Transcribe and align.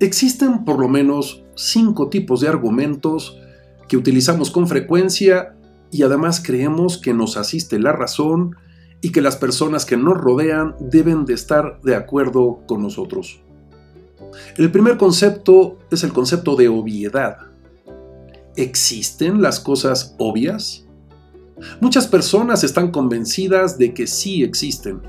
Existen 0.00 0.64
por 0.64 0.78
lo 0.78 0.88
menos 0.88 1.42
cinco 1.54 2.08
tipos 2.08 2.40
de 2.40 2.48
argumentos 2.48 3.38
que 3.88 3.96
utilizamos 3.96 4.50
con 4.50 4.68
frecuencia 4.68 5.56
y 5.90 6.02
además 6.02 6.42
creemos 6.44 6.98
que 6.98 7.14
nos 7.14 7.36
asiste 7.36 7.78
la 7.78 7.92
razón 7.92 8.56
y 9.00 9.10
que 9.10 9.20
las 9.20 9.36
personas 9.36 9.84
que 9.84 9.96
nos 9.96 10.16
rodean 10.16 10.76
deben 10.80 11.24
de 11.24 11.34
estar 11.34 11.80
de 11.82 11.94
acuerdo 11.94 12.60
con 12.66 12.82
nosotros. 12.82 13.40
El 14.56 14.70
primer 14.70 14.96
concepto 14.96 15.78
es 15.90 16.04
el 16.04 16.12
concepto 16.12 16.56
de 16.56 16.68
obviedad. 16.68 17.38
¿Existen 18.54 19.42
las 19.42 19.60
cosas 19.60 20.14
obvias? 20.18 20.85
Muchas 21.80 22.06
personas 22.06 22.64
están 22.64 22.90
convencidas 22.90 23.78
de 23.78 23.94
que 23.94 24.06
sí 24.06 24.42
existen. 24.42 25.00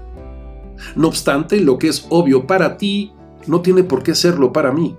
No 0.95 1.09
obstante, 1.09 1.59
lo 1.59 1.77
que 1.77 1.89
es 1.89 2.05
obvio 2.09 2.47
para 2.47 2.77
ti 2.77 3.11
no 3.47 3.61
tiene 3.61 3.83
por 3.83 4.01
qué 4.01 4.15
serlo 4.15 4.53
para 4.53 4.71
mí. 4.71 4.95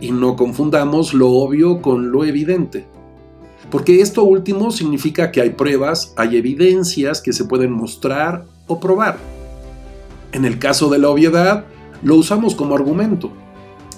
Y 0.00 0.12
no 0.12 0.36
confundamos 0.36 1.12
lo 1.12 1.30
obvio 1.30 1.82
con 1.82 2.12
lo 2.12 2.24
evidente. 2.24 2.86
Porque 3.70 4.00
esto 4.00 4.22
último 4.22 4.70
significa 4.70 5.32
que 5.32 5.40
hay 5.40 5.50
pruebas, 5.50 6.14
hay 6.16 6.36
evidencias 6.36 7.20
que 7.20 7.32
se 7.32 7.44
pueden 7.44 7.72
mostrar 7.72 8.44
o 8.66 8.78
probar. 8.78 9.18
En 10.32 10.44
el 10.44 10.58
caso 10.58 10.88
de 10.88 10.98
la 10.98 11.10
obviedad, 11.10 11.64
lo 12.02 12.14
usamos 12.16 12.54
como 12.54 12.76
argumento. 12.76 13.32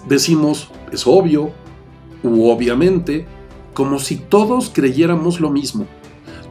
Decimos, 0.09 0.71
es 0.91 1.07
obvio, 1.07 1.51
u 2.23 2.49
obviamente, 2.49 3.27
como 3.75 3.99
si 3.99 4.17
todos 4.17 4.71
creyéramos 4.71 5.41
lo 5.41 5.51
mismo, 5.51 5.87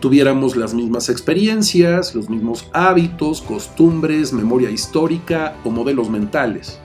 tuviéramos 0.01 0.57
las 0.57 0.73
mismas 0.73 1.07
experiencias, 1.07 2.13
los 2.15 2.29
mismos 2.29 2.67
hábitos, 2.73 3.41
costumbres, 3.41 4.33
memoria 4.33 4.69
histórica 4.69 5.55
o 5.63 5.69
modelos 5.69 6.09
mentales. 6.09 6.79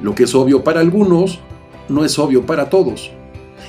Lo 0.00 0.14
que 0.14 0.22
es 0.22 0.34
obvio 0.34 0.64
para 0.64 0.80
algunos 0.80 1.40
no 1.88 2.04
es 2.04 2.18
obvio 2.18 2.46
para 2.46 2.70
todos. 2.70 3.10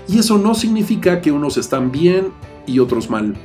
Y 0.07 0.19
eso 0.19 0.37
no 0.37 0.55
significa 0.55 1.19
que 1.19 1.31
unos 1.31 1.57
están 1.57 1.91
bien 1.91 2.31
y 2.65 2.79
otros 2.79 3.09
mal. 3.09 3.35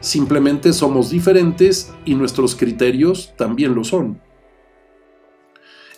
Simplemente 0.00 0.72
somos 0.72 1.10
diferentes 1.10 1.92
y 2.04 2.14
nuestros 2.14 2.54
criterios 2.54 3.32
también 3.36 3.74
lo 3.74 3.82
son. 3.84 4.20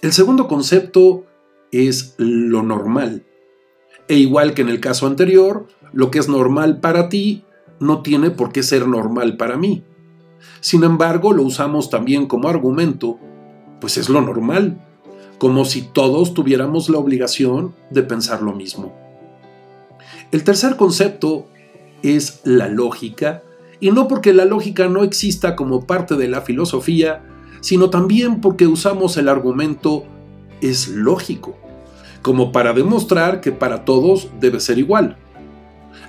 El 0.00 0.12
segundo 0.12 0.46
concepto 0.46 1.26
es 1.72 2.14
lo 2.18 2.62
normal. 2.62 3.26
E 4.06 4.16
igual 4.16 4.54
que 4.54 4.62
en 4.62 4.68
el 4.68 4.80
caso 4.80 5.06
anterior, 5.06 5.66
lo 5.92 6.10
que 6.10 6.20
es 6.20 6.28
normal 6.28 6.80
para 6.80 7.08
ti 7.08 7.44
no 7.80 8.02
tiene 8.02 8.30
por 8.30 8.52
qué 8.52 8.62
ser 8.62 8.86
normal 8.86 9.36
para 9.36 9.56
mí. 9.56 9.84
Sin 10.60 10.84
embargo, 10.84 11.32
lo 11.32 11.42
usamos 11.42 11.90
también 11.90 12.26
como 12.26 12.48
argumento, 12.48 13.18
pues 13.80 13.96
es 13.96 14.08
lo 14.08 14.20
normal 14.20 14.78
como 15.38 15.64
si 15.64 15.82
todos 15.82 16.34
tuviéramos 16.34 16.88
la 16.88 16.98
obligación 16.98 17.74
de 17.90 18.02
pensar 18.02 18.42
lo 18.42 18.52
mismo. 18.52 18.92
El 20.32 20.44
tercer 20.44 20.76
concepto 20.76 21.46
es 22.02 22.40
la 22.44 22.68
lógica, 22.68 23.42
y 23.80 23.92
no 23.92 24.08
porque 24.08 24.34
la 24.34 24.44
lógica 24.44 24.88
no 24.88 25.04
exista 25.04 25.54
como 25.54 25.86
parte 25.86 26.16
de 26.16 26.28
la 26.28 26.42
filosofía, 26.42 27.22
sino 27.60 27.90
también 27.90 28.40
porque 28.40 28.66
usamos 28.66 29.16
el 29.16 29.28
argumento 29.28 30.04
es 30.60 30.88
lógico, 30.88 31.56
como 32.22 32.50
para 32.50 32.72
demostrar 32.72 33.40
que 33.40 33.52
para 33.52 33.84
todos 33.84 34.28
debe 34.40 34.58
ser 34.58 34.78
igual. 34.78 35.16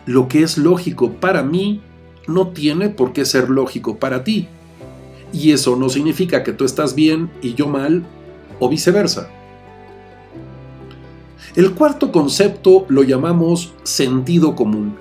Lo 0.06 0.28
que 0.28 0.44
es 0.44 0.58
lógico 0.58 1.12
para 1.14 1.44
mí 1.44 1.82
no 2.28 2.50
tiene 2.50 2.90
por 2.90 3.14
qué 3.14 3.26
ser 3.26 3.50
lógico 3.50 3.98
para 3.98 4.24
ti. 4.24 4.48
Y 5.32 5.52
eso 5.52 5.76
no 5.76 5.90
significa 5.90 6.44
que 6.44 6.54
tú 6.54 6.66
estás 6.66 6.96
bien 6.96 7.30
y 7.42 7.54
yo 7.54 7.68
mal 7.68 8.04
o 8.60 8.70
viceversa. 8.70 9.30
El 11.56 11.74
cuarto 11.74 12.12
concepto 12.12 12.86
lo 12.90 13.04
llamamos 13.04 13.74
sentido 13.84 14.56
común. 14.56 14.96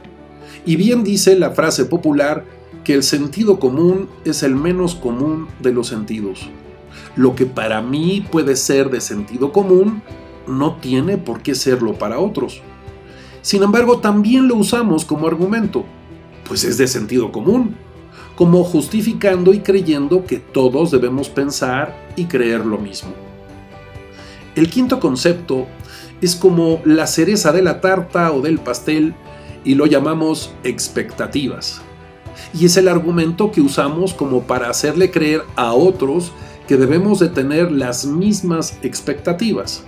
Y 0.65 0.77
bien 0.77 1.05
dice 1.05 1.39
la 1.39 1.51
frase 1.51 1.85
popular 1.85 2.45
que 2.85 2.95
el 2.95 3.03
sentido 3.03 3.59
común 3.59 4.09
es 4.25 4.43
el 4.43 4.55
menos 4.55 4.95
común 4.95 5.47
de 5.61 5.73
los 5.73 5.89
sentidos. 5.89 6.49
Lo 7.17 7.35
que 7.35 7.47
para 7.47 7.83
mí 7.83 8.27
puede 8.31 8.57
ser 8.57 8.91
de 8.91 9.01
sentido 9.01 9.53
común 9.53 10.03
no 10.47 10.77
tiene 10.77 11.19
por 11.19 11.43
qué 11.43 11.55
serlo 11.55 11.95
para 11.95 12.19
otros. 12.19 12.63
Sin 13.49 13.63
embargo, 13.63 14.01
también 14.01 14.47
lo 14.47 14.57
usamos 14.57 15.07
como 15.07 15.27
argumento, 15.27 15.87
pues 16.47 16.65
es 16.65 16.77
de 16.77 16.87
sentido 16.87 17.33
común, 17.33 17.77
como 18.37 18.63
justificando 18.63 19.55
y 19.55 19.61
creyendo 19.61 20.27
que 20.27 20.37
todos 20.37 20.91
debemos 20.91 21.31
pensar 21.31 21.97
y 22.15 22.27
creer 22.27 22.67
lo 22.67 22.77
mismo. 22.77 23.09
El 24.55 24.69
quinto 24.69 25.01
concepto 25.01 25.67
es 26.21 26.37
como 26.37 26.83
la 26.85 27.07
cereza 27.07 27.51
de 27.51 27.63
la 27.63 27.81
tarta 27.81 28.33
o 28.33 28.43
del 28.43 28.59
pastel 28.59 29.15
y 29.65 29.77
lo 29.77 29.87
llamamos 29.87 30.53
expectativas. 30.63 31.81
Y 32.53 32.67
es 32.67 32.77
el 32.77 32.87
argumento 32.87 33.51
que 33.51 33.63
usamos 33.63 34.13
como 34.13 34.43
para 34.43 34.69
hacerle 34.69 35.11
creer 35.11 35.43
a 35.57 35.73
otros 35.73 36.33
que 36.67 36.77
debemos 36.77 37.19
de 37.19 37.31
tener 37.31 37.73
las 37.73 38.05
mismas 38.05 38.79
expectativas, 38.83 39.85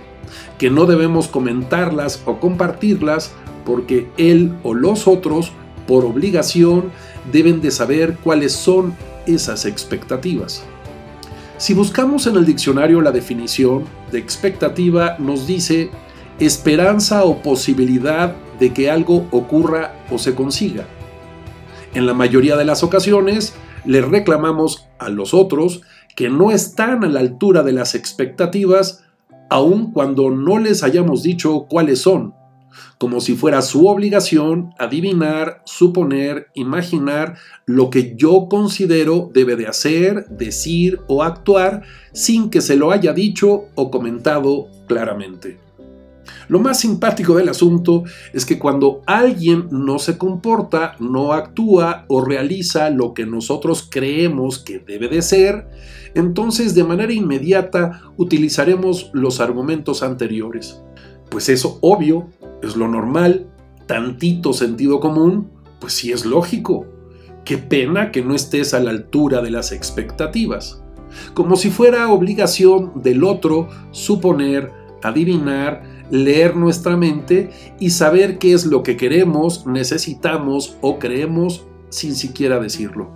que 0.57 0.71
no 0.71 0.87
debemos 0.87 1.27
comentarlas 1.27 2.23
o 2.25 2.39
compartirlas 2.39 3.31
porque 3.65 4.09
él 4.17 4.53
o 4.63 4.73
los 4.73 5.07
otros, 5.07 5.51
por 5.87 6.05
obligación, 6.05 6.91
deben 7.31 7.61
de 7.61 7.71
saber 7.71 8.17
cuáles 8.23 8.53
son 8.53 8.95
esas 9.25 9.65
expectativas. 9.65 10.63
Si 11.57 11.73
buscamos 11.73 12.25
en 12.25 12.37
el 12.37 12.45
diccionario 12.45 13.01
la 13.01 13.11
definición 13.11 13.83
de 14.11 14.17
expectativa, 14.17 15.15
nos 15.19 15.45
dice 15.45 15.91
esperanza 16.39 17.23
o 17.23 17.41
posibilidad 17.41 18.35
de 18.59 18.73
que 18.73 18.89
algo 18.89 19.27
ocurra 19.31 19.93
o 20.09 20.17
se 20.17 20.33
consiga. 20.33 20.85
En 21.93 22.07
la 22.07 22.13
mayoría 22.13 22.57
de 22.57 22.65
las 22.65 22.83
ocasiones, 22.83 23.53
le 23.85 24.01
reclamamos 24.01 24.87
a 24.97 25.09
los 25.09 25.33
otros 25.33 25.81
que 26.15 26.29
no 26.29 26.51
están 26.51 27.03
a 27.03 27.09
la 27.09 27.19
altura 27.19 27.63
de 27.63 27.73
las 27.73 27.95
expectativas, 27.95 29.03
aun 29.49 29.91
cuando 29.91 30.31
no 30.31 30.57
les 30.57 30.83
hayamos 30.83 31.23
dicho 31.23 31.67
cuáles 31.69 32.01
son 32.01 32.33
como 32.97 33.21
si 33.21 33.35
fuera 33.35 33.61
su 33.61 33.87
obligación 33.87 34.71
adivinar, 34.77 35.61
suponer, 35.65 36.47
imaginar 36.53 37.37
lo 37.65 37.89
que 37.89 38.15
yo 38.15 38.47
considero 38.49 39.29
debe 39.33 39.55
de 39.55 39.67
hacer, 39.67 40.27
decir 40.29 40.99
o 41.07 41.23
actuar 41.23 41.83
sin 42.13 42.49
que 42.49 42.61
se 42.61 42.75
lo 42.75 42.91
haya 42.91 43.13
dicho 43.13 43.65
o 43.75 43.91
comentado 43.91 44.67
claramente. 44.87 45.57
Lo 46.47 46.59
más 46.59 46.79
simpático 46.81 47.35
del 47.35 47.49
asunto 47.49 48.03
es 48.33 48.45
que 48.45 48.59
cuando 48.59 49.01
alguien 49.05 49.67
no 49.71 49.99
se 49.99 50.17
comporta, 50.17 50.95
no 50.99 51.33
actúa 51.33 52.05
o 52.07 52.23
realiza 52.23 52.89
lo 52.89 53.13
que 53.13 53.25
nosotros 53.25 53.87
creemos 53.89 54.59
que 54.59 54.79
debe 54.79 55.07
de 55.07 55.21
ser, 55.21 55.67
entonces 56.13 56.75
de 56.75 56.83
manera 56.83 57.13
inmediata 57.13 58.01
utilizaremos 58.17 59.11
los 59.13 59.39
argumentos 59.39 60.03
anteriores. 60.03 60.81
Pues 61.31 61.47
eso 61.47 61.79
obvio 61.79 62.27
es 62.61 62.75
lo 62.75 62.89
normal, 62.89 63.47
tantito 63.87 64.51
sentido 64.51 64.99
común, 64.99 65.49
pues 65.79 65.93
sí 65.93 66.11
es 66.11 66.25
lógico. 66.25 66.85
Qué 67.45 67.57
pena 67.57 68.11
que 68.11 68.21
no 68.21 68.35
estés 68.35 68.73
a 68.73 68.81
la 68.81 68.91
altura 68.91 69.41
de 69.41 69.49
las 69.49 69.71
expectativas. 69.71 70.83
Como 71.33 71.55
si 71.55 71.71
fuera 71.71 72.11
obligación 72.11 72.91
del 73.01 73.23
otro 73.23 73.69
suponer, 73.91 74.71
adivinar, 75.01 75.83
leer 76.11 76.57
nuestra 76.57 76.97
mente 76.97 77.49
y 77.79 77.91
saber 77.91 78.37
qué 78.37 78.51
es 78.51 78.65
lo 78.65 78.83
que 78.83 78.97
queremos, 78.97 79.65
necesitamos 79.65 80.75
o 80.81 80.99
creemos 80.99 81.65
sin 81.87 82.13
siquiera 82.15 82.59
decirlo. 82.59 83.09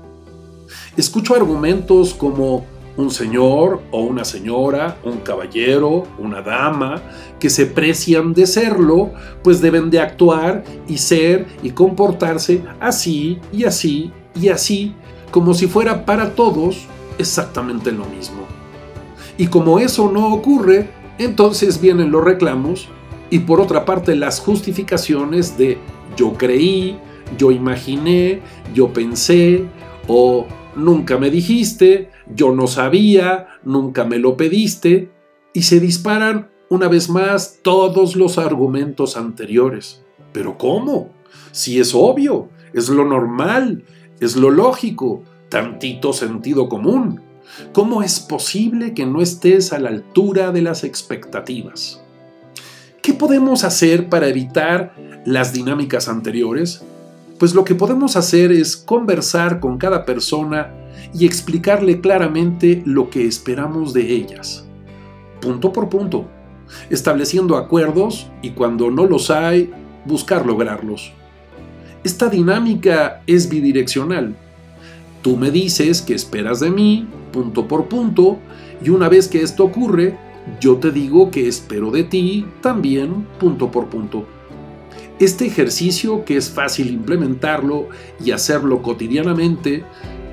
Escucho 0.96 1.36
argumentos 1.36 2.14
como 2.14 2.66
un 2.98 3.12
señor 3.12 3.82
o 3.92 4.02
una 4.02 4.24
señora, 4.24 4.98
un 5.04 5.18
caballero, 5.18 6.04
una 6.18 6.42
dama, 6.42 7.02
que 7.40 7.50
se 7.50 7.66
precian 7.66 8.34
de 8.34 8.48
serlo, 8.48 9.12
pues 9.44 9.62
deben 9.62 9.90
de 9.90 10.00
actuar 10.00 10.64
y 10.88 10.98
ser 10.98 11.46
y 11.62 11.72
comportarse 11.72 12.64
así 12.80 13.40
y 13.52 13.66
así 13.66 14.12
y 14.40 14.50
así, 14.50 14.94
como 15.32 15.54
si 15.54 15.68
fuera 15.68 16.06
para 16.06 16.36
todos 16.36 16.88
exactamente 17.18 17.92
lo 17.92 18.06
mismo. 18.06 18.46
Y 19.38 19.48
como 19.48 19.80
eso 19.80 20.10
no 20.12 20.34
ocurre, 20.34 20.90
entonces 21.18 21.80
vienen 21.80 22.12
los 22.12 22.24
reclamos 22.24 22.88
y 23.30 23.40
por 23.40 23.60
otra 23.60 23.86
parte 23.86 24.16
las 24.16 24.40
justificaciones 24.40 25.58
de 25.58 25.78
yo 26.16 26.34
creí, 26.34 26.98
yo 27.38 27.52
imaginé, 27.52 28.42
yo 28.74 28.94
pensé 28.94 29.66
o 30.08 30.46
nunca 30.76 31.18
me 31.18 31.30
dijiste, 31.30 32.10
yo 32.34 32.54
no 32.54 32.68
sabía, 32.68 33.48
nunca 33.64 34.04
me 34.04 34.20
lo 34.20 34.38
pediste, 34.38 35.10
y 35.54 35.64
se 35.64 35.80
disparan 35.80 36.50
una 36.70 36.88
vez 36.88 37.10
más 37.10 37.60
todos 37.62 38.16
los 38.16 38.38
argumentos 38.38 39.18
anteriores. 39.18 40.04
Pero 40.32 40.58
¿cómo? 40.58 41.10
Si 41.52 41.80
es 41.80 41.94
obvio, 41.96 42.50
es 42.74 42.90
lo 42.90 43.06
normal, 43.06 43.84
es 44.20 44.36
lo 44.36 44.50
lógico, 44.50 45.24
tantito 45.50 46.12
sentido 46.12 46.68
común. 46.68 47.22
¿Cómo 47.72 48.04
es 48.04 48.20
posible 48.20 48.94
que 48.94 49.06
no 49.06 49.22
estés 49.22 49.72
a 49.72 49.80
la 49.80 49.90
altura 49.90 50.52
de 50.52 50.62
las 50.62 50.84
expectativas? 50.84 52.02
¿Qué 53.02 53.14
podemos 53.14 53.64
hacer 53.64 54.10
para 54.10 54.28
evitar 54.28 54.96
las 55.26 55.54
dinámicas 55.54 56.10
anteriores? 56.10 56.84
Pues 57.40 57.54
lo 57.54 57.66
que 57.66 57.76
podemos 57.76 58.16
hacer 58.16 58.52
es 58.54 58.78
conversar 58.78 59.60
con 59.60 59.78
cada 59.78 60.06
persona 60.06 60.72
y 61.14 61.26
explicarle 61.26 62.00
claramente 62.00 62.82
lo 62.86 63.10
que 63.10 63.28
esperamos 63.28 63.94
de 63.94 64.14
ellas, 64.14 64.66
punto 65.42 65.74
por 65.74 65.90
punto, 65.90 66.26
estableciendo 66.90 67.58
acuerdos 67.58 68.28
y 68.42 68.52
cuando 68.52 68.90
no 68.90 69.06
los 69.06 69.30
hay, 69.32 69.70
buscar 70.06 70.46
lograrlos. 70.46 71.12
Esta 72.06 72.30
dinámica 72.30 73.22
es 73.28 73.50
bidireccional. 73.50 74.36
Tú 75.22 75.36
me 75.36 75.52
dices 75.52 76.02
que 76.02 76.14
esperas 76.14 76.62
de 76.62 76.70
mí, 76.70 77.08
punto 77.34 77.68
por 77.68 77.88
punto, 77.90 78.40
y 78.82 78.90
una 78.90 79.10
vez 79.10 79.28
que 79.28 79.42
esto 79.42 79.66
ocurre, 79.66 80.18
yo 80.62 80.78
te 80.78 80.92
digo 80.92 81.32
que 81.32 81.48
espero 81.48 81.92
de 81.92 82.04
ti 82.04 82.46
también, 82.62 83.28
punto 83.40 83.72
por 83.72 83.88
punto. 83.88 84.35
Este 85.20 85.46
ejercicio, 85.46 86.26
que 86.26 86.36
es 86.36 86.50
fácil 86.50 86.90
implementarlo 86.90 87.88
y 88.24 88.32
hacerlo 88.32 88.82
cotidianamente, 88.82 89.84